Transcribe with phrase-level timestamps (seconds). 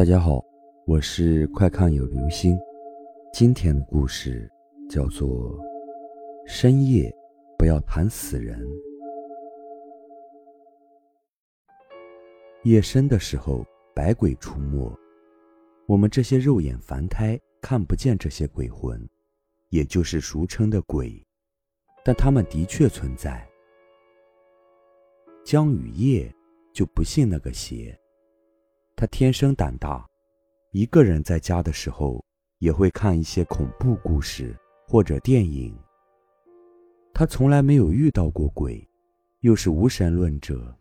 [0.00, 0.42] 大家好，
[0.86, 2.58] 我是快看有流星。
[3.34, 4.50] 今天的故事
[4.88, 5.28] 叫做
[6.46, 7.14] 《深夜
[7.58, 8.58] 不要谈死人》。
[12.62, 13.62] 夜深的时候，
[13.94, 14.90] 百鬼出没，
[15.86, 19.06] 我们这些肉眼凡胎看不见这些鬼魂，
[19.68, 21.22] 也就是俗称的鬼，
[22.02, 23.46] 但他们的确存在。
[25.44, 26.34] 江雨夜
[26.72, 27.99] 就不信那个邪。
[29.00, 30.06] 他天生胆大，
[30.72, 32.22] 一个人在家的时候
[32.58, 34.54] 也会看一些恐怖故事
[34.86, 35.74] 或者电影。
[37.14, 38.86] 他从来没有遇到过鬼，
[39.38, 40.76] 又是无神论者，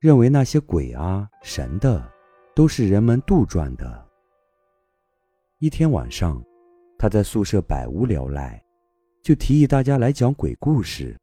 [0.00, 2.06] 认为那些鬼啊神的
[2.54, 4.06] 都是人们杜撰的。
[5.58, 6.44] 一天晚上，
[6.98, 8.62] 他在宿舍百无聊赖，
[9.22, 11.18] 就提议大家来讲鬼故事。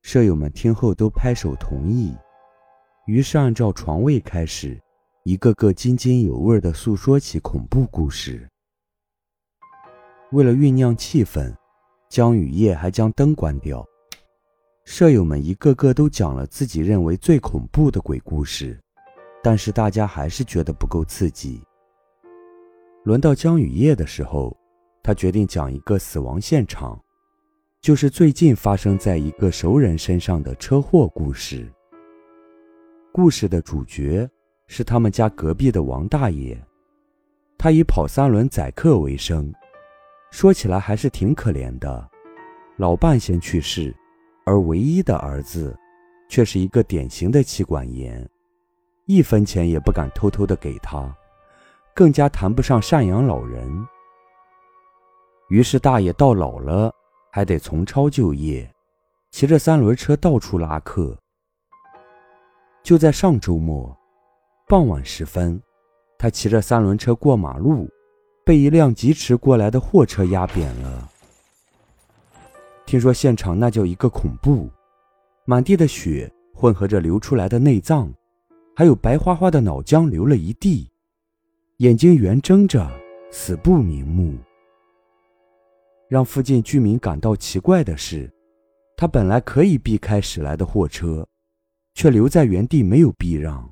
[0.00, 2.16] 舍友们听后都拍手同意，
[3.04, 4.80] 于是按照床位开始。
[5.24, 8.48] 一个个津津有味地诉说起恐怖故事。
[10.32, 11.54] 为了酝酿气氛，
[12.08, 13.84] 江雨夜还将灯关掉。
[14.84, 18.78] 舍友们一个个都讲了自己认为最恐怖的鬼故事，
[19.42, 21.60] 但是大家还是觉得不够刺激。
[23.04, 24.56] 轮到江雨夜的时候，
[25.02, 26.98] 他决定讲一个死亡现场，
[27.82, 31.70] 就是最近发生在一个熟人身上的车祸故事。
[33.12, 34.26] 故事的主角。
[34.68, 36.56] 是他们家隔壁的王大爷，
[37.56, 39.52] 他以跑三轮载客为生，
[40.30, 42.08] 说起来还是挺可怜的。
[42.76, 43.96] 老伴先去世，
[44.44, 45.74] 而唯一的儿子，
[46.28, 48.28] 却是一个典型的妻管严，
[49.06, 51.12] 一分钱也不敢偷偷的给他，
[51.94, 53.68] 更加谈不上赡养老人。
[55.48, 56.92] 于是大爷到老了，
[57.32, 58.70] 还得从超就业，
[59.30, 61.18] 骑着三轮车到处拉客。
[62.82, 63.96] 就在上周末。
[64.68, 65.58] 傍晚时分，
[66.18, 67.88] 他骑着三轮车过马路，
[68.44, 71.10] 被一辆疾驰过来的货车压扁了。
[72.84, 74.68] 听说现场那叫一个恐怖，
[75.46, 78.12] 满地的血混合着流出来的内脏，
[78.76, 80.86] 还有白花花的脑浆流了一地，
[81.78, 82.86] 眼睛圆睁着，
[83.30, 84.36] 死不瞑目。
[86.08, 88.30] 让附近居民感到奇怪的是，
[88.98, 91.26] 他本来可以避开驶来的货车，
[91.94, 93.66] 却留在原地没有避让。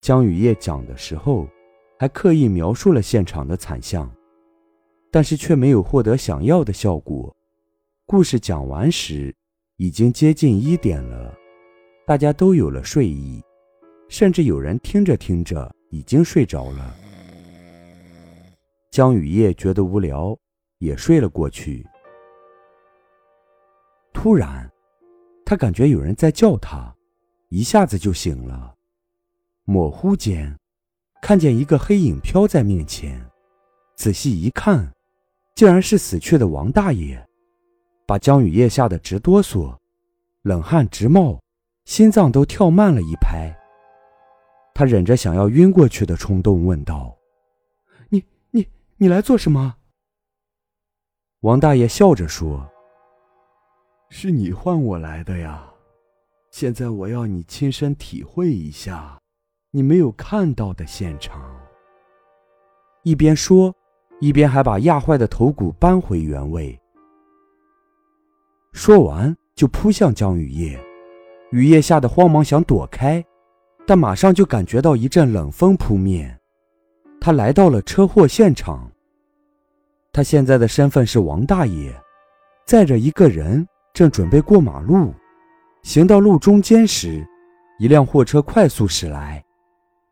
[0.00, 1.46] 江雨夜讲的时候，
[1.98, 4.10] 还刻意描述了现场的惨象，
[5.10, 7.34] 但是却没有获得想要的效果。
[8.06, 9.34] 故事讲完时，
[9.76, 11.36] 已经接近一点了，
[12.06, 13.42] 大家都有了睡意，
[14.08, 16.96] 甚至有人听着听着已经睡着了。
[18.90, 20.34] 江雨夜觉得无聊，
[20.78, 21.86] 也睡了过去。
[24.14, 24.68] 突然，
[25.44, 26.92] 他感觉有人在叫他，
[27.50, 28.74] 一下子就醒了。
[29.70, 30.52] 模糊间，
[31.22, 33.24] 看见一个黑影飘在面前，
[33.94, 34.92] 仔细一看，
[35.54, 37.24] 竟然是死去的王大爷，
[38.04, 39.72] 把江雨夜吓得直哆嗦，
[40.42, 41.38] 冷汗直冒，
[41.84, 43.56] 心脏都跳慢了一拍。
[44.74, 47.16] 他忍着想要晕过去的冲动，问道
[48.10, 48.66] ：“你、你、
[48.96, 49.76] 你来做什么？”
[51.42, 52.68] 王大爷笑着说
[54.10, 55.72] ：“是你唤我来的呀，
[56.50, 59.16] 现在我要你亲身体会一下。”
[59.72, 61.40] 你没有看到的现场。
[63.04, 63.72] 一边说，
[64.20, 66.78] 一边还把压坏的头骨搬回原位。
[68.72, 70.78] 说完，就扑向江雨夜。
[71.52, 73.24] 雨夜吓得慌忙想躲开，
[73.86, 76.36] 但马上就感觉到一阵冷风扑面。
[77.20, 78.90] 他来到了车祸现场。
[80.12, 81.94] 他现在的身份是王大爷，
[82.66, 83.64] 载着一个人，
[83.94, 85.14] 正准备过马路。
[85.82, 87.24] 行到路中间时，
[87.78, 89.44] 一辆货车快速驶来。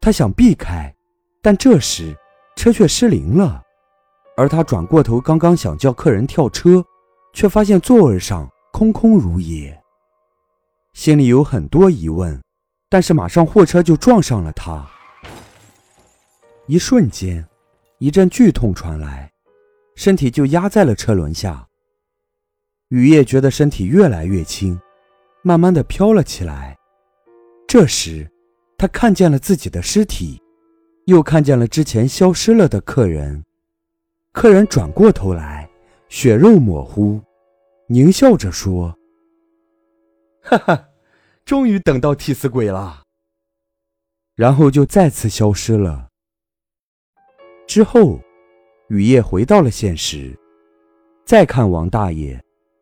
[0.00, 0.94] 他想避开，
[1.42, 2.16] 但这时
[2.56, 3.62] 车却失灵了，
[4.36, 6.84] 而他转过头，刚刚想叫客人跳车，
[7.32, 9.76] 却发现座位上空空如也。
[10.92, 12.40] 心里有很多疑问，
[12.88, 14.88] 但是马上货车就撞上了他。
[16.66, 17.46] 一瞬间，
[17.98, 19.30] 一阵剧痛传来，
[19.96, 21.66] 身体就压在了车轮下。
[22.88, 24.80] 雨夜觉得身体越来越轻，
[25.42, 26.78] 慢慢的飘了起来。
[27.66, 28.30] 这时。
[28.78, 30.40] 他看见了自己的尸体，
[31.06, 33.44] 又看见了之前消失了的客人。
[34.30, 35.68] 客人转过头来，
[36.08, 37.20] 血肉模糊，
[37.88, 38.96] 狞笑着说
[40.42, 40.88] ：“哈哈，
[41.44, 43.02] 终于等到替死鬼了。”
[44.36, 46.08] 然后就再次消失了。
[47.66, 48.20] 之后，
[48.90, 50.38] 雨夜回到了现实，
[51.24, 52.40] 再看王大爷，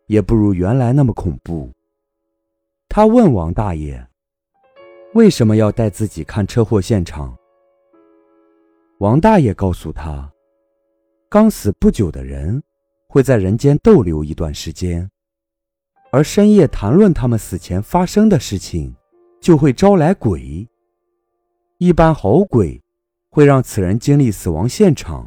[0.09, 1.73] 也不如原来那么恐怖。
[2.87, 4.07] 他问王大爷。
[5.17, 7.35] 为什么要带自己看车祸现场？
[8.99, 10.31] 王大爷告诉他，
[11.31, 12.63] 刚死不久的人
[13.09, 15.11] 会在人间逗留一段时间，
[16.13, 18.95] 而深夜谈论他们死前发生的事情，
[19.41, 20.69] 就会招来鬼。
[21.79, 22.79] 一般好鬼
[23.31, 25.27] 会让此人经历死亡现场，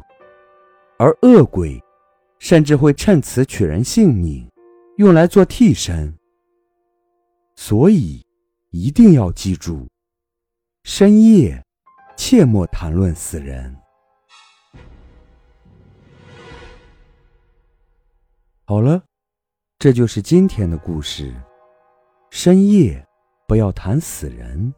[1.00, 1.82] 而恶鬼
[2.38, 4.48] 甚至会趁此取人性命，
[4.98, 6.16] 用来做替身。
[7.56, 8.24] 所以
[8.70, 9.88] 一定要记住，
[10.84, 11.60] 深夜
[12.16, 13.76] 切莫谈论死人。
[18.64, 19.02] 好了，
[19.76, 21.34] 这就是今天的故事。
[22.30, 23.04] 深夜
[23.48, 24.72] 不要谈死人。